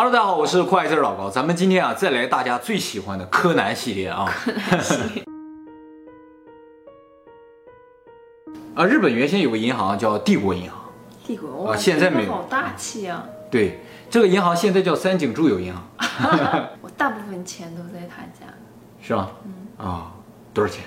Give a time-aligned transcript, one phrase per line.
[0.00, 4.32] Hello，大家好，我是酷爱字老高，咱们今天啊再来大家最喜欢的柯南系列啊。
[8.76, 10.78] 啊，日本原先有个银行叫帝国银行，
[11.26, 13.24] 帝国啊现在没有好大气啊！
[13.50, 15.82] 对，这个银行现在叫三井住友银行，
[16.80, 18.46] 我大部分钱都在他家。
[19.02, 19.32] 是吧？
[19.78, 20.12] 啊，
[20.54, 20.84] 多少钱？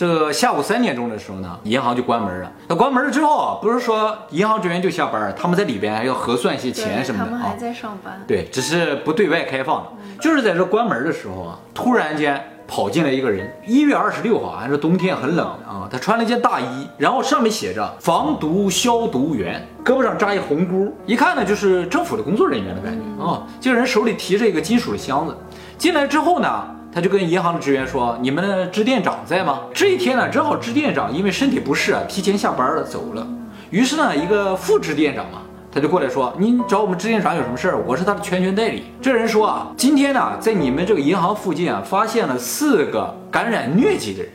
[0.00, 2.50] 这个下午三点钟的时候呢，银行就关门了。
[2.68, 7.54] 那关门了之后啊，不是说银行职员就下班，他们在里边还要核算一些钱，什么的啊他们还。
[7.58, 8.18] 在上班。
[8.26, 9.90] 对，只是不对外开放的。
[10.18, 13.54] 就是在这关门的时候啊，突然间跑进来一个人。
[13.66, 15.86] 一月二十六号，还是冬天，很冷啊。
[15.92, 23.46] 他穿了一件大衣，然后上面写着“防毒消毒员”，胳膊上扎一红箍，一看呢就是政府的工作人员的感觉啊。
[23.60, 25.36] 这个人手里提着一个金属的箱子，
[25.76, 26.64] 进来之后呢。
[26.92, 33.26] 他就跟银行的职员说：“你们的支店长在吗？”这一天呢，正好支店长因为身体不适啊，提前下班了，走了。
[33.70, 37.78] 于是呢，一个副支店长嘛，他就过来说：“您找我们支店长有什么事儿？
[37.86, 44.32] 我是他的全权代理。”这人说啊，今天呢，在你们这个银行附近啊，发现了四个感染疟疾的人。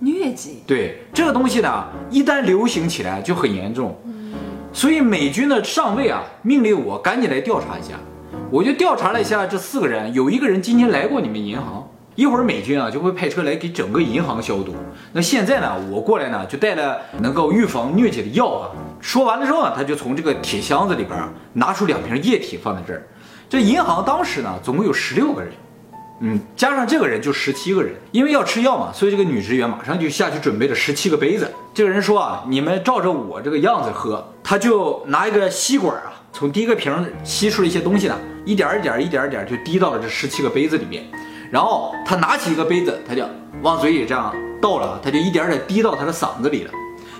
[0.00, 3.94] 疟疾，对这个东西呢，一旦流行起来就很严重。
[4.72, 7.94] 所以美军的上尉啊，命令我赶紧来调查一下。
[8.54, 11.84] 我就调查了一下这四个人，有一个人今天来过你们银行。
[12.14, 14.72] 一会儿美军啊就会派车来给整个银行消毒。
[15.12, 18.70] 那现在呢，我过来呢就带了能够预防疟疾的药啊。
[19.00, 21.18] 说完了之后呢，他就从这个铁箱子里边
[21.52, 23.04] 拿出两瓶液体放在这儿。
[23.48, 25.50] 这银行当时呢总共有十六个人，
[26.20, 31.52] 嗯，加上这个人就十七个人，因为要吃药嘛，所以这个女职员马上就下去准备了十七个杯子。
[31.74, 41.04] 这个人说啊，你们照着我这个样子喝，他就拿一个吸管啊，从第一个瓶吸出了一些东西呢，一点一点一点一点就滴到了这十七个杯子里面。
[41.48, 43.24] 然后他拿起一个杯子，他就
[43.62, 46.72] 往嘴里这样倒了，他就一点儿点滴到他的嗓子里了。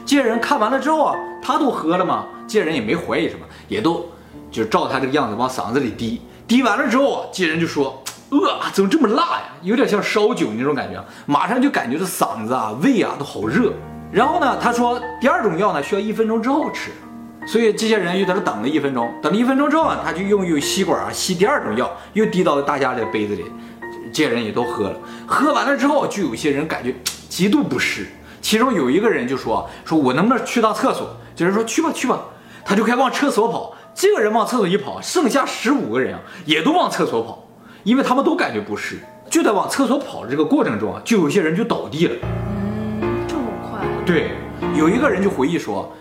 [0.05, 4.05] 这些人看完了之后啊，他都喝了嘛，这些人也没怀疑什么，也都
[4.51, 6.21] 就照他这个样子往嗓子里滴。
[6.49, 8.39] 滴完了之后啊，这些人就说：“呃，
[8.73, 9.45] 怎么这么辣呀？
[9.62, 13.72] 有点像烧酒那种感觉。”马上就感觉这嗓子啊、胃啊都好热。
[14.11, 16.91] 然后呢，他说第二种药呢需要一分钟之后吃，
[17.47, 19.12] 所以这些人又在这等了一分钟。
[19.22, 23.44] 等了一分钟之后啊，他就用用吸管啊吸第二种药，又滴到大家的杯子里。
[24.12, 24.97] 这些人也都喝了，
[25.27, 26.94] 喝完了之后，就有一些人感觉
[27.28, 28.06] 极度不适。
[28.41, 32.21] 其中有一个人就说：“说我能不能去趟厕所？”这人说：“去吧，去吧。”
[32.65, 33.75] 他就开始往厕所跑。
[33.94, 37.47] 这个人往厕所一跑，剩下十五个人啊，也都往厕所跑，
[37.82, 38.99] 因为他们都感觉不适。
[39.31, 42.15] 就在往厕所跑的这个过程中啊，就有些人就倒地了。
[42.22, 43.81] 嗯，这么快？
[44.06, 44.31] 对，
[44.76, 45.93] 有一个人就回忆说，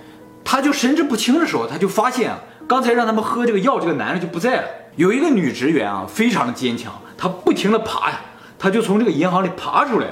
[0.53, 2.37] 他就神志不清的时候，他就发现啊，
[2.67, 4.63] 刚才让他们喝这个药这个男人就不在了。
[4.95, 8.21] 有一个女职员啊，非常的坚强，她不停的爬呀，
[8.59, 10.09] 她就从这个银行里爬出来。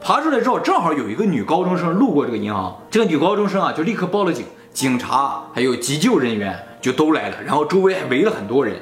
[0.00, 8.80] 爬出来之后，正好有一个女高中生路过这个银行，这个女高中生啊，就立刻报了警，警察还有急救人员就都来了，然后周围还围了很多人。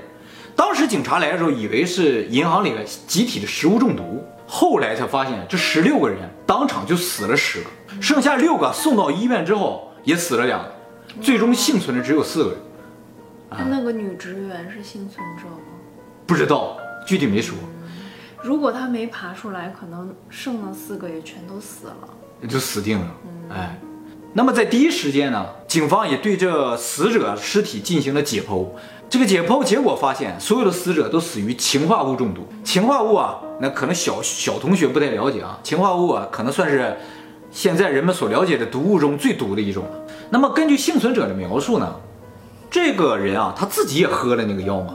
[0.55, 7.67] 当时警察来的时候，以为是银行里的集体的食物中毒，后来才发现这十六个人当场就死了十个，
[8.01, 10.73] 剩下六个送到医院之后也死了两个，
[11.21, 12.59] 最终幸存的只有四个人。
[13.51, 15.57] 他那个女职员是幸存者吗？
[16.27, 16.77] 不知道
[17.07, 17.57] 具体没说，
[18.43, 22.49] 如果她没爬出来，可能剩的四个也全都死了。
[22.49, 23.07] 就死定了。
[23.51, 23.79] 哎，
[24.33, 28.69] 那么在第一时间呢，警方也对这死者尸体进行了解剖。
[29.09, 32.47] 这个解剖结果发现，所有的死者都死于氰化物中毒。
[32.63, 36.97] 氰化物啊，那可能小小同学不太了解啊，氰化物啊，可能算是
[37.51, 39.91] 现在人们所了解的毒物中最毒的一种了。
[40.31, 41.95] 那么根据幸存者的描述呢，
[42.71, 44.95] 这个人啊，他自己也喝了那个药嘛。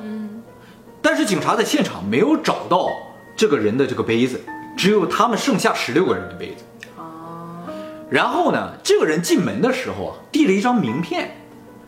[1.02, 2.90] 但是警察在现场没有找到
[3.36, 4.42] 这个人的这个杯子，
[4.76, 6.64] 只有他们剩下十六个人的杯子。
[6.98, 7.68] 啊，
[8.10, 11.36] 然后呢，这个人进门的时候啊，递了一张名片，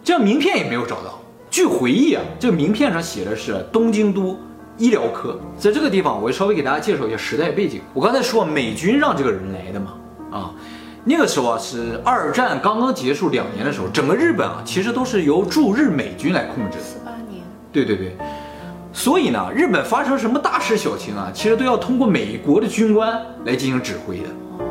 [0.03, 1.19] 这张名片也没有找到。
[1.49, 4.37] 据回忆啊，这个名片上写的是东京都
[4.77, 5.39] 医疗科。
[5.57, 7.81] 在这个地方，我稍微给大家介绍一下时代背景。
[7.93, 9.93] 我刚才说美军让这个人来的嘛，
[10.31, 10.51] 啊，
[11.03, 16.83] 那个时候啊是二战刚刚结束两年的时候，整个日本啊其实都是由驻日美军来控制的。
[16.83, 17.43] 四八年。
[17.71, 18.15] 对对对，
[18.91, 24.29] 所以呢，日本发生什么大事小情啊，其实都要通过美国的军官来进行指挥的，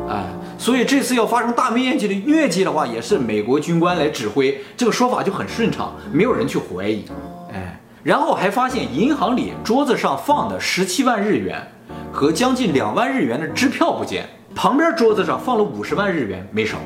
[0.09, 0.25] 哎，
[0.57, 7.05] 所以这次要发生大面积的疟疾的话，也是美国军官来指挥，这个说法就很顺畅，没有人去怀疑，
[7.53, 11.65] 哎，然后还发现银行里桌子上放的十七万日元
[12.11, 14.27] 和将近两万日元的支票不见，
[14.57, 16.79] 旁边桌子上放了五十万日元没少，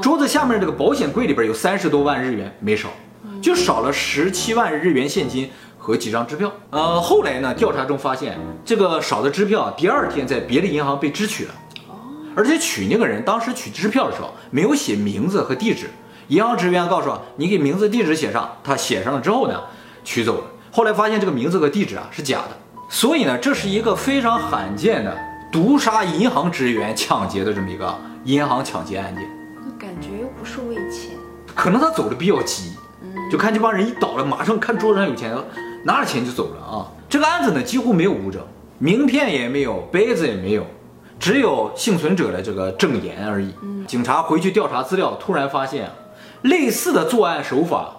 [0.00, 2.88] 桌子下面这个保险柜里边有三十多万日元没少，
[3.42, 6.50] 就少了十七万日元现金和几张支票。
[6.70, 11.54] 呃，后来呢，调查中发现这个少的支票第二天在别的银行被支取了，
[12.34, 15.90] 而且取那个人当时取支票的时候没有写名字和地址，
[16.28, 19.60] 银行职员告诉我，你给名字地址写上，他写上了之后呢，
[20.02, 20.44] 取走了。
[20.72, 22.56] 后来发现这个名字和地址啊是假的，
[22.88, 25.14] 所以呢，这是一个非常罕见的
[25.54, 29.24] 毒杀银行职员、抢劫的这么一个银行抢劫案件。
[29.78, 31.12] 感觉又不是为钱，
[31.54, 32.72] 可能他走的比较急，
[33.30, 35.32] 就看这帮人一倒了，马上看桌子上有钱，
[35.84, 36.90] 拿着钱就走了啊。
[37.08, 38.42] 这个案子呢几乎没有物证，
[38.80, 40.66] 名片也没有，杯子也没有，
[41.20, 43.54] 只有幸存者的这个证言而已。
[43.86, 45.92] 警察回去调查资料，突然发现啊，
[46.42, 47.94] 类似的作案手法，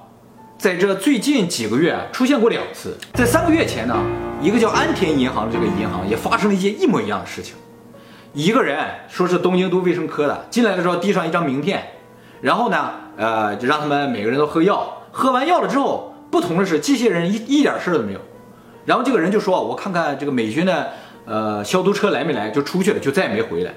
[0.57, 2.97] 在这最近几个月啊出现过两次。
[3.13, 3.95] 在三个月前呢，
[4.41, 7.55] 一个叫安田银行的这个银行也发生了一件一模一样的事情。
[8.33, 11.83] 一个人说是东京都卫生科的，进来的时候递上一张名片，
[12.41, 15.01] 然后呢，呃，就让他们每个人都喝药。
[15.11, 18.19] 喝完药了之后，不同的是，这些人一一点事儿都没有。
[18.85, 20.89] 然后这个人就说：“我看看这个美军的
[21.25, 23.73] 呃消毒车来没来，就出去了，就再也没回来。”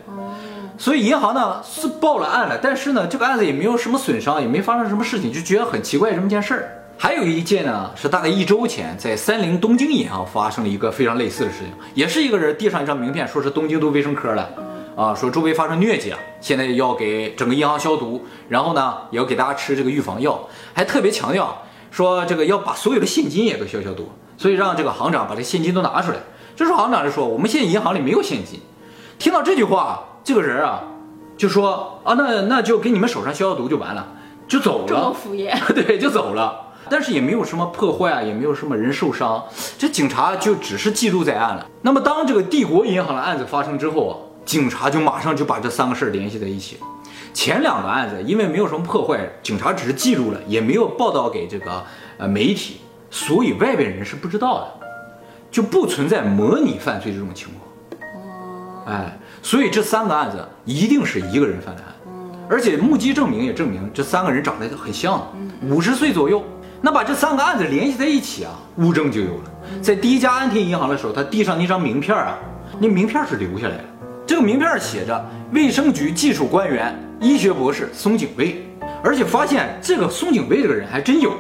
[0.77, 6.78] 所以银行呢是报了案了，但是呢，这个案子也没有什么损伤，也没发生什么事情，就觉得很奇怪这么件事儿。
[7.01, 14.55] 还有一件呢，是大概一周前在三菱东京银行发生了一个非常类似的事情，也是一个人递上一张名片，说是东京都卫生科的，
[14.97, 21.63] 啊，说周围发生疟疾了，现在要给整个银行消毒，然后呢也要给大家吃这个预防药，还特别强调
[21.93, 26.19] 说这个要把所有的现金也都消消毒，所以让这个行长把这现金都拿出来。
[26.57, 28.61] 这时候行长就说我们现在银行里没有现金。
[29.21, 30.83] 听到这句话，这个人啊
[31.37, 34.05] 就说啊那那就给你们手上消消毒就完了，
[34.49, 35.13] 就走这么了。
[35.15, 35.57] 敷衍。
[35.73, 36.65] 对，就走了。
[36.91, 39.45] 但是也没有什么破坏啊，也没有什么人受伤，
[39.77, 41.67] 这警察就只是记录在案了。
[41.83, 44.15] 那么当这个帝国银行的案子发生之后啊，
[44.45, 46.79] 警察就马上就把这三个事儿联系在一起。
[47.35, 51.85] 前两个案子因为没有什么破坏，警察只是记录了，也没有报道给这个
[52.19, 52.81] 呃媒体，
[53.11, 54.87] 所以外边人是不知道的，
[55.51, 58.97] 就不存在模拟犯罪这种情况。
[58.97, 61.95] 哎，所以这三个案子一定是一个人犯的案，
[62.49, 65.31] 而且目击证明也证明这三个人长得很像，
[65.63, 66.43] 五十岁左右。
[66.81, 69.81] 那把这三个案子联系在一起啊，物证就有了。
[69.83, 72.39] 在第一家安田银行的时候，他递上那张名片啊，
[72.79, 73.85] 那名片是留下来的。
[74.27, 78.65] 这个名片写着卫生局技术官员、医学博士松井卫，
[79.03, 81.33] 而且发现这个松井卫这个人还真有，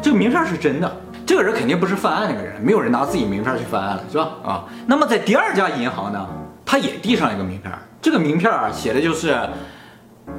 [0.00, 1.00] 这个名片是真的。
[1.26, 4.28] 这个人肯定不是犯案那个人，没有人拿自己名片去犯案了，是吧？
[4.44, 6.26] 啊，那么在第二家银行呢，
[6.64, 9.36] 他也递上一个名片，这个名片啊写的就是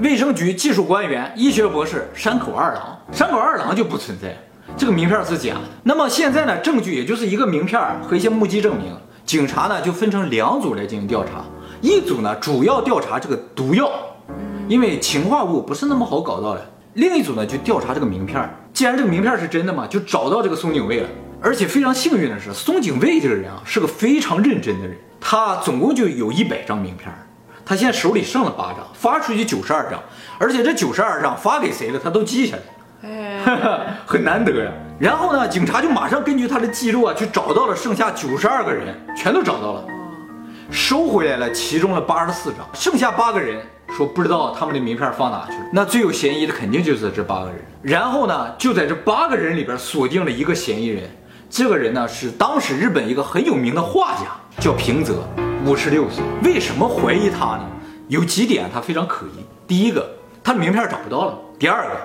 [0.02, 4.38] 卫生局技术官员、医学博士山口二郎，山口二郎就不存在，
[4.76, 5.62] 这个名片是假的。
[5.84, 8.94] 那么现在呢，证据也就是一个名片和一些目击证明，
[9.26, 11.46] 警察呢就分成两组来进行调查，
[11.82, 13.90] 一组呢主要调查这个毒药，
[14.68, 16.62] 因为氰化物不是那么好搞到的；
[16.96, 18.50] 另一组呢就调查这个名片。
[18.74, 21.10] 既然这个名片是真的嘛，就找到这个松井卫了。
[21.42, 27.14] 而且非常幸运的是，松井卫这个人啊是个非常认真的人，他总共就有一百张名片。
[27.66, 30.00] 他现在手里剩了八张，发出去九十二张，
[30.38, 34.72] 而且这九十二张发给谁了，他都记下来，哎， 很难得呀。
[35.00, 39.84] 然后呢，警察就马上根据他的记录啊，去找到了剩下九十二个人，全都找到了，
[40.70, 45.66] 收回来了其中的八十四张，剩下八个人说不知道他们的名片放哪去了。
[45.74, 47.56] 那最有嫌疑的肯定就是这八个人。
[47.82, 51.10] 然后呢，就在这八个人里边锁定了一个嫌疑人，
[51.50, 54.28] 这个人呢是当时日本一个很有名的画家，
[54.62, 55.28] 叫平泽。
[55.66, 57.66] 五十六岁，为什么怀疑他呢？
[58.08, 59.44] 有几点他非常可疑。
[59.68, 60.08] 第一个，
[60.44, 61.98] 他的名片找不到了；第二个，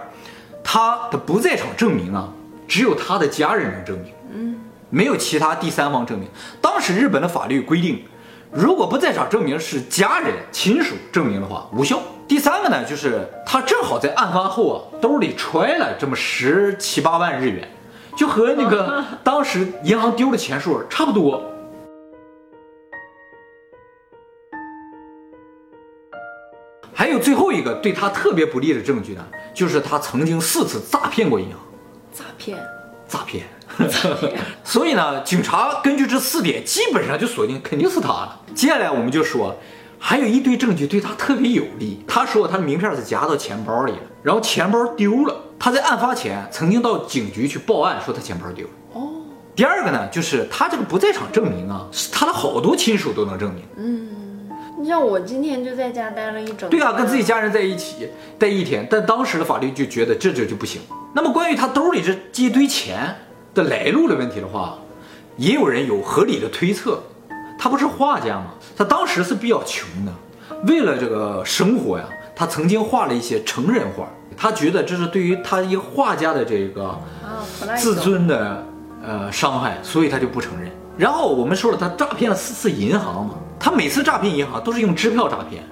[0.65, 2.27] 他的不在场证明啊，
[2.67, 4.57] 只有他的家人能证明，嗯，
[4.89, 6.27] 没有其他第三方证明。
[6.63, 8.03] 当时日本的法律规定，
[8.51, 12.01] 如果不在场证明是家人亲属证明的话，无效。
[12.27, 17.69] 第三个呢，就是他正好在案发后啊，兜里揣了这么十七八万日元，
[18.17, 21.45] 就和那个当时银行丢的钱数差不多。
[27.01, 31.57] 还有最后一个对他特别不利的证据呢，就是他曾经四次诈骗过银行，
[32.13, 32.59] 诈骗，
[33.09, 33.47] 诈骗。
[34.63, 38.39] 所以呢，警察根据这四点，基本上就锁定肯定是他了。
[38.55, 39.57] 接下来我们就说，
[39.99, 42.05] 还有一堆证据对他特别有利。
[42.07, 45.35] 他说他的名片是夹到钱包里了，然后钱包丢了。
[45.59, 48.73] 他在案发前曾经到警局去报案，说他钱包丢了。
[48.93, 49.09] 哦，
[49.57, 53.65] 第二个呢，就是他这个不在场证明啊，是他的好多亲属都能证明。
[53.79, 54.20] 嗯，你
[54.91, 60.83] 像我今天就在家待了一整天，对啊，跟自己家人在一起待一天，但当时的法律就觉得这这就不行。
[61.15, 63.15] 那么关于他兜里这这一堆钱
[63.55, 64.77] 的来路的问题的话，
[65.37, 67.01] 也有人有合理的推测。
[67.57, 68.47] 他不是画家吗？
[68.77, 70.13] 他当时是比较穷的，
[70.67, 72.05] 为了这个生活呀，
[72.35, 74.09] 他曾经画了一些成人画。
[74.37, 76.99] 他觉得这是对于他一个画家的这个
[77.77, 78.67] 自尊的
[79.07, 80.69] 呃伤害，所以他就不承认。
[80.97, 85.63] 然后我们说了，他诈骗了四次银行嘛，他每次诈骗银行都是用支票诈骗，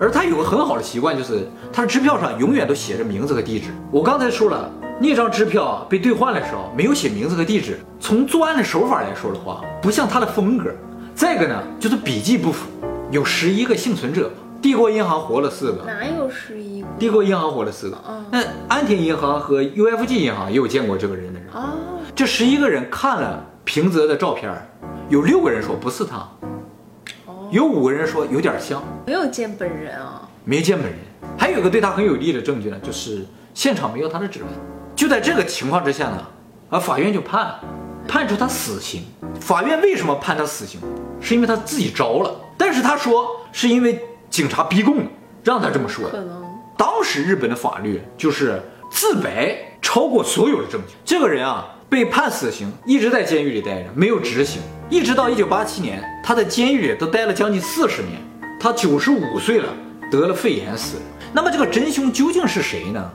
[0.00, 3.66] 而他有个很好的习惯，就是他的支票上永远都写着名字和地址。
[3.90, 10.70] 我刚才说了，那张支票被兑换的时候没有写名字和地址，从作案的手法来说的话，不像他的风格。
[11.14, 12.66] 再一个呢，就是笔迹不符，
[13.10, 14.30] 有十一个幸存者，
[14.62, 16.88] 帝国银行活了四个，哪有十一个？
[16.98, 21.50] 帝国银行活了四个，嗯那安田银行和 UFG 银行也有见过这个人的人。
[21.52, 21.74] 啊，
[22.16, 24.50] 这十一个人看了平泽的照片，
[25.10, 26.41] 有六个人说不是他，哦，
[27.52, 30.26] 有五个人说有点像，没有见本人啊。
[30.42, 30.98] 没见本人。
[31.36, 34.48] 还有一个对他很有利的证据呢，就是现场没有他的指纹。
[34.96, 36.26] 就在这个情况之下呢，
[36.70, 37.60] 啊，法院就判了
[38.08, 39.02] 判处他死刑。
[39.38, 40.80] 法院为什么判他死刑？
[41.20, 45.04] 是因为他自己招了，但是他说是因为警察逼供的，
[45.44, 46.10] 让他这么说的。
[46.12, 46.42] 可能
[46.78, 50.94] 当时日本的法律就是自白超过所有的证据。
[51.04, 54.62] 这个人啊被判死刑，一直在监狱里待着，没有执行，
[54.92, 58.20] 一直到一九八七年，他在监狱里都待了将近四十年。
[58.60, 59.72] 他九十五岁了，
[60.10, 61.02] 得了肺炎死了。
[61.32, 63.10] 那么这个真凶究竟是谁呢？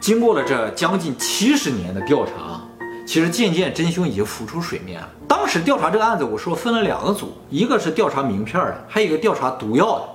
[0.00, 2.60] 经过了这将近七十年的调查，
[3.06, 5.08] 其实渐渐真凶已经浮出水面了。
[5.28, 10.08] 当时调查这个案子，我说分了两个组，一个是调查名片的，还有一个调查毒药的。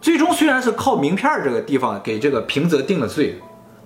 [0.00, 3.36] 最终虽然是靠名片这个地方给这个平泽定了罪，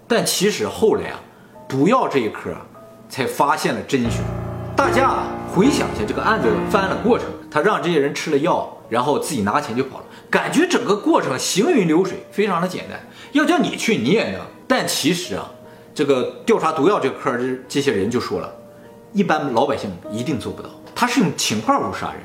[0.06, 1.18] 但其实后来啊，
[1.66, 2.60] 毒药这一科啊，
[3.08, 4.22] 才发现了真凶。
[4.76, 12.98] 大家啊回想一下这个案子犯案的过程，他让这些人吃了药，然后自己拿钱就跑了，感觉整个过程行云流水，非常的简单。
[13.30, 15.48] 要叫你去你也能，但其实啊，
[15.94, 18.52] 这个调查毒药这科这这些人就说了，
[19.12, 20.68] 一般老百姓一定做不到。
[20.92, 22.20] 他是用氰化物杀人，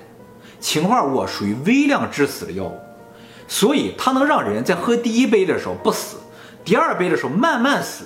[0.59, 2.75] 氰化物属于微量致死的药物。
[3.47, 6.17] 所以它能让人在喝第一杯的时候不死，
[6.65, 8.05] 第二杯的时候慢慢死，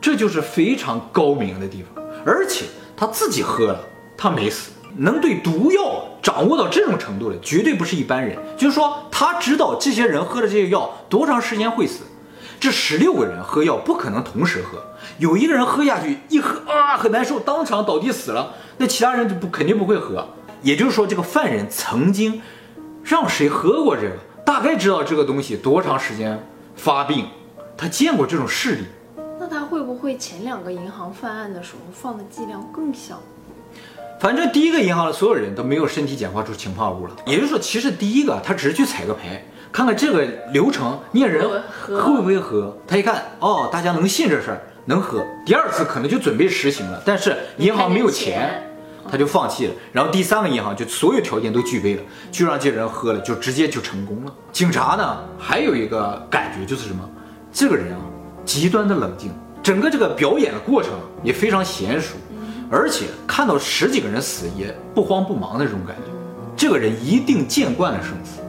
[0.00, 2.04] 这就是非常高明的地方。
[2.24, 2.64] 而且
[2.96, 3.80] 他自己喝了，
[4.16, 8.36] 他没死，能对毒药掌握到这种程度的，绝对不是一般人。
[8.56, 12.04] 就是说，他知道这些人喝的这些药多长时间会死。
[12.58, 14.82] 这十六个人喝药不可能同时喝，
[15.18, 20.26] 有一个人喝下去一喝啊很难受，当场倒地死了，那其他人就不肯定不会喝。
[20.62, 22.40] 也就是说，这个犯人曾经
[23.04, 26.42] 让谁喝过这个，大概知道这个东西多长时间
[26.74, 27.26] 发病，
[27.76, 28.84] 他见过这种事例。
[29.38, 33.20] 那他会不会前两个银行犯案的时候放的剂量更小？
[34.18, 42.74] 反正第一个银行的所有人都没有身体简化出氰化物了，也就是说，其实第一个他只是去踩个牌，看看这个流程，你人喝会不会喝。
[42.86, 45.22] 他一看，哦，大家能信这事儿，能喝。
[45.44, 48.62] 第二次可能就准备实行了，但是银行没有钱，
[49.10, 49.74] 他就放弃了。
[49.92, 54.32] 然后第三个银行就所有条件都具备了，就让这人喝了，就直接就成功了。
[54.50, 57.06] 警察呢，还有一个感觉就是什么？
[57.52, 58.00] 这个人啊，
[58.46, 59.30] 极端的冷静，
[59.62, 60.92] 整个这个表演的过程
[61.22, 62.14] 也非常娴熟。
[62.70, 66.02] 而且看到十几个人死也不慌不忙的这种感觉，
[66.56, 68.40] 这个人一定见惯了生死。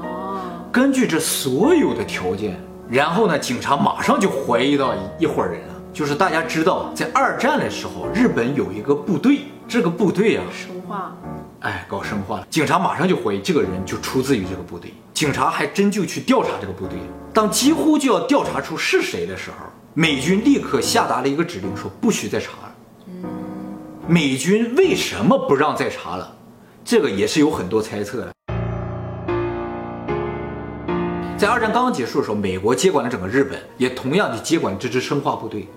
[0.00, 0.40] 哦，
[0.72, 11.14] 根据这所有的条件，然后呢，警察马上就怀疑到一一伙人了，就是大家知道，在二战的时候，日本有一个部队，这个部队啊，生化
[11.60, 16.98] 哎，搞生化了，警察马上就怀疑这个人就出自于这个部队，警察还真就去调查这个部队。
[17.34, 22.71] 当几乎就要调查出是谁的时候，美军立刻下达了一个指令，说不许再查了。
[24.08, 26.34] 美军为什么不让再查了？
[26.84, 28.32] 这个也是有很多猜测的。
[31.38, 35.68] 在二战刚刚结束的时候，美国接管了整个日本，也同样的接管这支生化部队。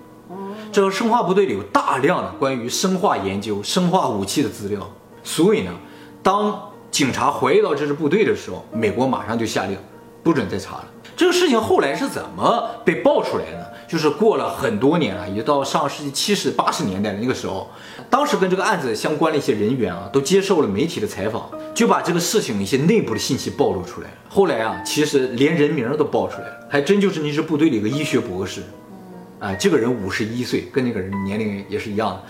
[0.72, 4.90] 这个生化部队里有大量的关于生化研究、生化武器的资料，
[5.22, 5.72] 所以呢，
[6.20, 9.78] 当警察怀疑到这支部队的时候，美国马上就下令
[10.24, 10.84] 不准再查了。
[11.16, 13.64] 这个事情后来是怎么被爆出来的呢？
[13.88, 17.70] 就是过了很多年了，也到上世纪七十八十年代的那个时候，
[18.10, 24.14] 当时跟这个案子相关的一些人员啊，都接受了媒体的采访，就把这个事情一些内部的信息暴露出来了。
[24.28, 28.62] 后来啊，其实连人名都爆出来了，还真就是那支部队里一个医学博士，
[29.38, 32.22] 啊，这个人五十一岁，跟那个人年龄也是一样的。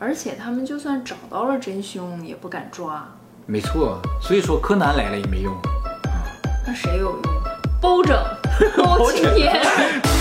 [0.00, 3.06] 而且他们就算找到了真凶，也不敢抓，
[3.50, 5.52] 没错，所以说柯南来了也没用。
[6.64, 7.22] 那谁有用？
[7.80, 8.16] 包拯，
[8.76, 9.60] 包青天。